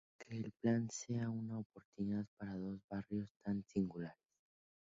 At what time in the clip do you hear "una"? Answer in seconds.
1.29-1.59